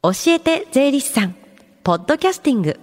[0.00, 1.34] 教えて税理士さん。
[1.82, 2.78] ポッドキャスティング。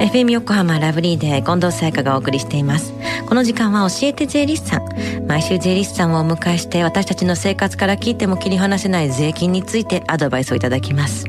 [0.00, 2.92] FM 横浜ラブリーで近藤沙耶香がお送りしています。
[3.28, 5.26] この時間は教えて税理士さん。
[5.28, 11.24] 毎週税理士さんをお迎えして私たちの生活から聞いても切り離せない税金についてアドバイスをいただきます。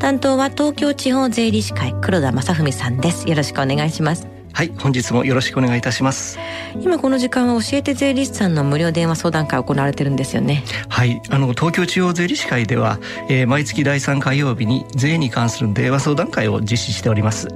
[0.00, 3.28] 担当は東京地方税理士会黒田正文さんです。
[3.28, 4.31] よろしくお願いします。
[4.52, 6.38] はい本日もよろしくお願いいたします。
[6.80, 10.64] 今この時間は教えて税理士さんの無料電話相談会行われてるんですよね。
[10.88, 17.48] はいあの東京地方税理士会では、えー、毎月第3火曜日に税に関する電話相談会を実施しております、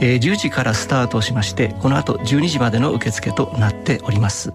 [0.00, 4.52] えー、10時からスタートしましてこの後12時までの受付となっております。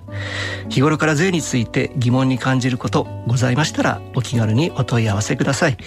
[0.70, 5.78] 日頃から税について疑問に感じることございましたらお気軽にお問い合わせください、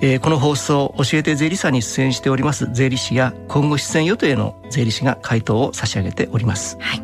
[0.00, 6.76] えー、この放送教えて税理士さんに出演しております税理士や今後出演予定の税理士が回答を差し上げております。
[6.80, 7.02] はい。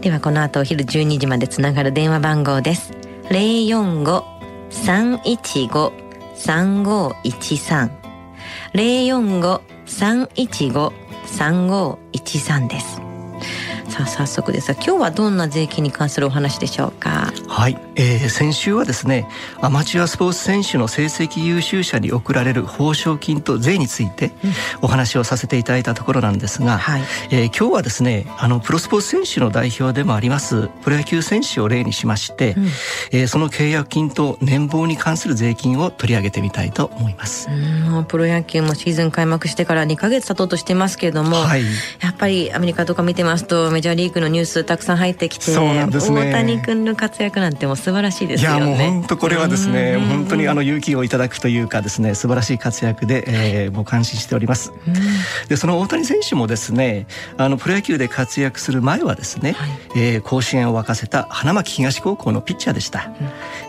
[0.00, 2.92] ではこの後お昼12時までつながる電話番号です。
[3.30, 4.24] 零四五
[4.70, 5.92] 三一五
[6.34, 7.90] 三五一三
[8.74, 10.92] 零四五三一五
[11.24, 13.00] 三五一三です。
[13.88, 17.32] さあ早速ですが今日はどんな税金に関するお話でしょうか？
[17.56, 19.26] はい、えー、先週はですね
[19.62, 24.32] アマチュアスポーツ選手の成績優秀者に贈られる報奨金と税について
[24.82, 37.48] お話をさせていただいたところなんですが、はい、えー、今日はですねあのプロスポーツ選手の代表でもありますプロ野球選手を例にしまして、うん、えー、その契約金と年俸に関する税金を取り上げてみたいと思います。
[37.48, 38.04] うん。
[38.04, 41.62] プロ野球もシーズン開幕してから2か月経とうとしてますけれども、はい、
[42.02, 48.56] やっぱりアメリカとか見てますとメジャーリーグのニュースたくさん入ってきて、そうなんですね、大谷君の活躍なんても素晴らしいですよね。
[48.56, 54.72] いやもう本当これはですね、本当にあの勇気をいただくというかですね、素晴らしい活躍で、えー、もう感心しております。
[55.48, 63.10] でその大谷選手もですね、あのプロ野球で活躍する前はですね、はい、えー、甲子園を沸かせた花巻東高校のピッチャーでした。
[63.20, 63.28] うん、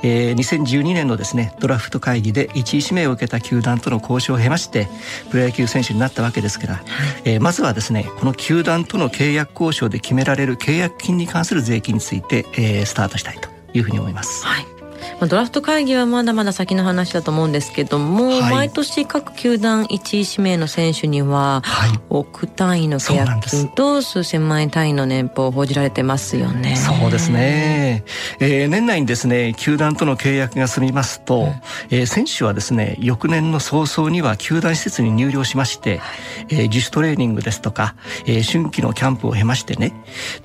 [0.09, 4.87] えー、2012年のですねドラフト会議で1位指名を受けた球団との交渉を経まして
[5.29, 6.83] プロ野球選手になったわけですから、はい、
[7.25, 14.45] えー、まずはですねこの球団との契約交渉で決められる契約金に関する税金について、えー、スタートしたいというふうに思います。
[14.45, 14.77] はい
[15.19, 21.63] まあ、ドラフト会議はまだまだ先の話だと思うんですけども、はい、毎年各球団1位指名の選手には、
[22.09, 26.75] 億単位の契約金と数千万円単位の年俸を報じられてますよね。
[26.75, 28.03] そうですね。
[28.39, 31.49] えー、年内にですね、球団との契約が済みますと、うん、
[31.89, 36.01] えー、選手はですね、翌年の早々には球団施設に入寮しまして、
[36.49, 37.95] えー、自主トレーニングですとか、
[38.25, 39.93] えー、春季のキャンプを経ましてね、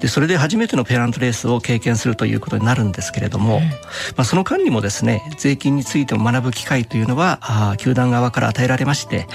[0.01, 3.69] で、それで初めてのペナントレースを経験するということになるんですけれども、うん、ま
[4.19, 9.27] あ、その間にもですね税金についても学ぶ機会というのはあ球団側から与えられまして、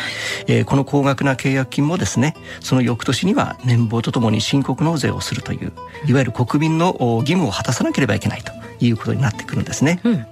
[0.47, 5.73] えー、この高額な契約金もですねその翌年には年俸とともに申告納税をするという
[6.06, 8.44] いわゆる国民の義務を果たさなければいけない
[8.80, 10.00] ということになってくるんですね。
[10.03, 10.25] うん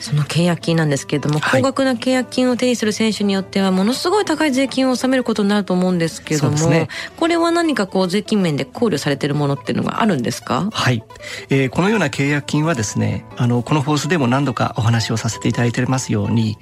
[0.00, 10.68] その契約金なんですけれども、はい、高額な契約金を手にする選手によってはものすごい高い税金を納めることになると思うんですけれども、ね、これは何かこう税金面で考慮されているものっていうのがあるんですか？
[10.72, 11.04] はい、
[11.50, 16.56] えー、このような契約金はですねあのこのフォースでも何度かお話をさせていただいていますように、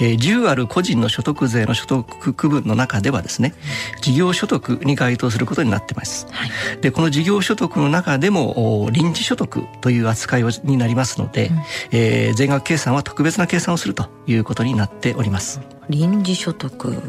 [0.00, 3.54] えー、10ある個人の所得税の所得区分の中ではですね
[4.02, 11.58] 事業所得に該当することになってます、はい、でこの事業所得の中でも臨時所得という扱いになりますので、うん、
[11.92, 15.60] えー、税額計算は特別な計算をするということになっております。
[15.88, 17.00] 臨時所得、うん、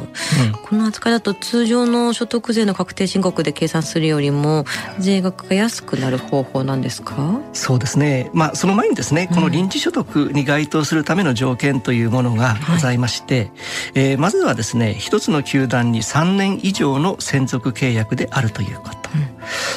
[0.63, 4.65] この扱いだと通常の所得税の確定申告で計算するよりも
[4.99, 7.39] 税額が安くなる方法なんですか？
[7.53, 8.31] そうですね。
[8.33, 13.51] まあその前にですねこの臨時所得に該当するための条件というものがございまして、はい、
[13.95, 19.27] えー、まずはですね一つの球団に3年以上の専属契約であるということ、うん、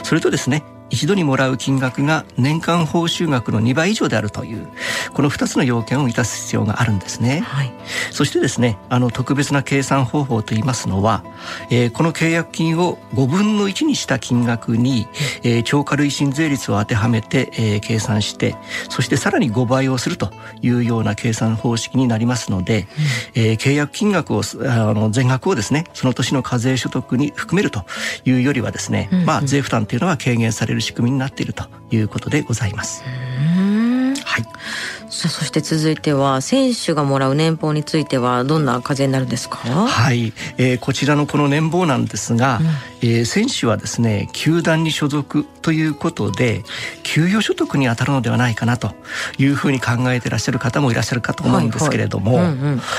[0.05, 4.69] それとですね一度にもらう金額が年間報酬額の2倍以上であるという
[5.15, 7.73] この2つの要件を満たす必要があるんですね、はい、
[8.13, 11.25] そしてですねあの特別な計算方法といいますのは、
[11.71, 15.09] えー、この契約金を5分の1にした金額に、
[15.43, 18.57] えー、超過累進税率を当てはめて、えー、計算して
[18.89, 20.31] そしてさらに5倍をすると
[20.63, 22.87] いうような計算方式になりますので、
[23.35, 27.85] うん、えー、契約金額をあの全額をですねその年の課税所得に含めると
[28.25, 33.03] いうよりはですね、うんうん、まあ税負担というのは軽減されるる仕組みになっているということでございます。
[33.05, 34.45] はい。
[35.09, 39.59] さあそして続いては選手がもらう年俸についてはどんな課税になるんですか？
[39.59, 42.67] はい、えー、こちらのこの年俸なんですが、うん、
[43.09, 46.65] えー、選手はですね球団に所属ということで
[47.03, 48.95] 給与所得に当たるのではないかなと
[49.39, 52.41] いうふうに考えていらっしゃる方もいらっしゃるかと思うんですけれども、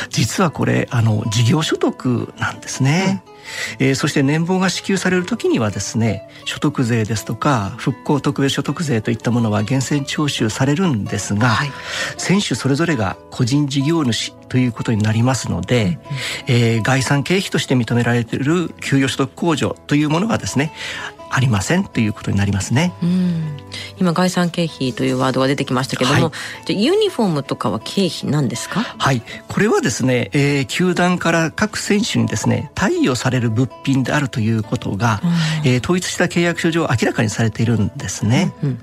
[0.09, 3.23] 実はこれあの事業所得なんですね。
[3.29, 3.37] うん。
[3.79, 11.71] えー、そして年俸が支給される時にはですね所得税ですとか復興特別所得税といったものは源泉徴収されるんですが、はい、
[12.17, 15.99] 選手それぞれが個人事業主ということになりますので、
[16.47, 20.71] うん、えー、概算経費として認められている給与所得控除というものがですね
[21.29, 22.93] ありませんということになりますね。
[23.97, 28.81] 今概算経費というワードが出てきましたけども、はい、じゃユニフォームとかは経費なんですか？
[28.81, 35.27] はい、これはですね、えー、球団から各選手にですね貸与される物品であるということが、う
[35.67, 38.53] ん、えー、統一した契約書上明らかにされているんですね。
[38.63, 38.79] うんうん、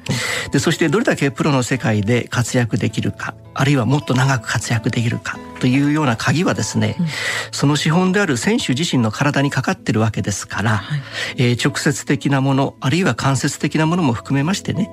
[0.50, 7.06] でそしてどれだけプロの世界で活躍できるか、あるいはもっと長く活躍できるかというような鍵はですね、うん、
[7.52, 11.00] その資本である選手自身の体にかかってるわけですから、はい、
[11.36, 14.90] えー、直接的なものあるいは間接的なものも含めましてね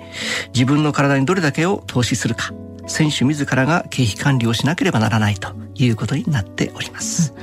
[0.53, 2.51] 自分の体にどれだけを投資するか
[2.87, 7.33] 選手自らが経費管理をしなければならないということになっております。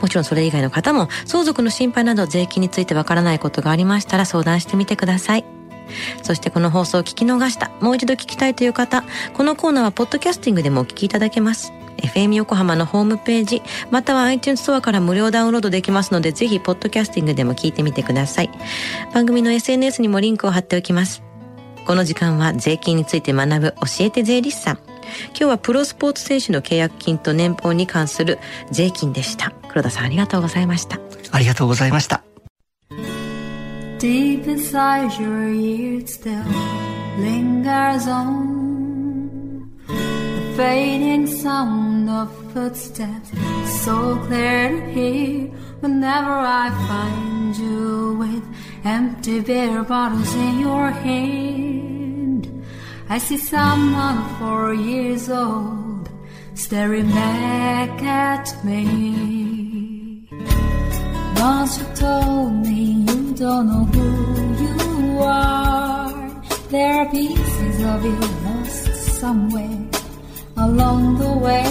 [0.00, 5.44] もちろんそれ以外の方も相続の心配など税金についてわからないことがありましたら相談してみてください。
[6.22, 11.72] そしてこの放送を聞き逃した、もう一度聞きたいという方、このコーナーはポッドキャスティングでもお聞きいただけます。
[11.98, 18.50] FM 横浜のホームページ、または iTunes ストアから無料ダウンロードできますので、ぜひポッドキャスティングでも聞いてみてください。
[19.12, 21.22] 番組の SNS にもリンクを貼っておきます。
[21.86, 24.78] この時間は税金について学ぶ教えて税理士さん。
[25.28, 28.38] 今日はプロスポーツ選手の契約金と年俸に関する
[28.70, 31.00] 税金でした黒田さんありがとうございました
[31.32, 32.22] ありがとうございました
[33.98, 36.44] Deep inside your ears still
[37.18, 43.30] lingers on The fading sound of footsteps
[43.84, 48.44] So clear to hear Whenever I find you with
[48.84, 52.48] Empty beer bottles in your hand
[53.08, 55.92] I see someone four years old
[56.54, 59.41] staring back at me.
[61.42, 64.06] Once you told me you don't know who
[64.64, 66.12] you are.
[66.70, 68.84] There are pieces of you lost
[69.20, 69.80] somewhere
[70.56, 71.66] along the way.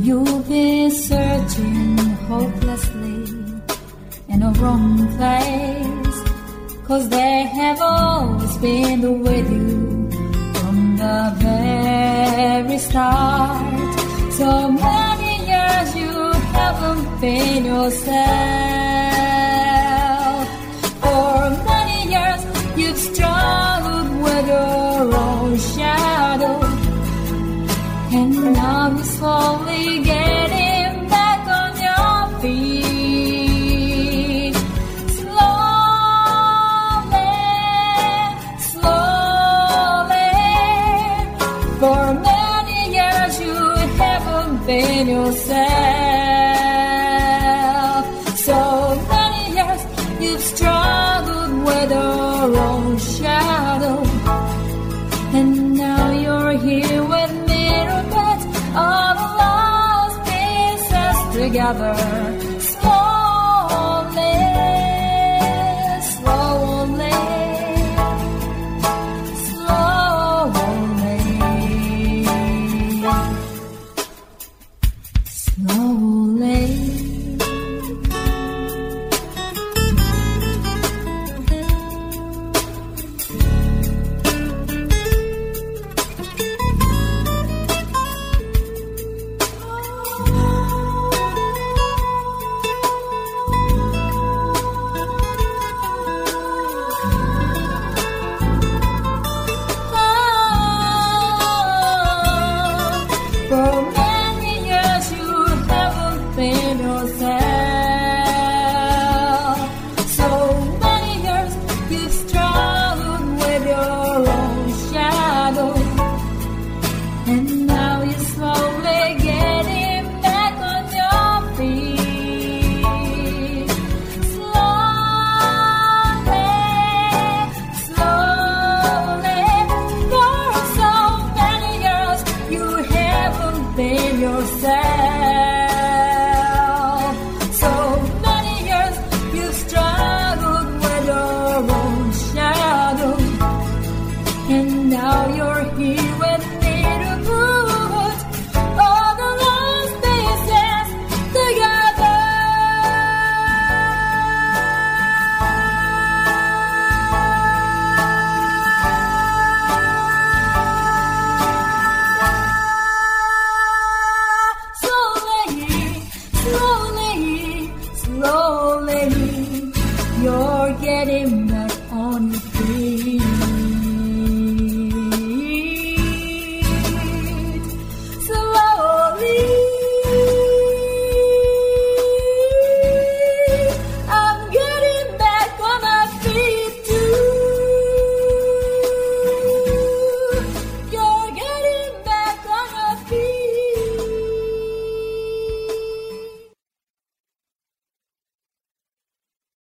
[0.00, 1.98] You've been searching
[2.30, 3.20] hopelessly
[4.32, 6.18] in a wrong place.
[6.88, 9.76] Cause they have always been with you
[10.54, 14.32] from the very start.
[14.38, 14.72] So
[17.22, 18.81] in yourself.
[61.72, 62.60] another.
[62.60, 64.32] Slowly,
[75.34, 76.21] slowly.